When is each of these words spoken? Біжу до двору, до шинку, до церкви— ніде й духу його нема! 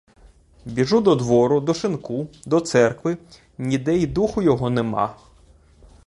Біжу 0.65 1.01
до 1.01 1.15
двору, 1.15 1.61
до 1.61 1.73
шинку, 1.73 2.27
до 2.45 2.59
церкви— 2.59 3.17
ніде 3.57 3.97
й 3.97 4.07
духу 4.07 4.41
його 4.41 4.69
нема! 4.69 5.15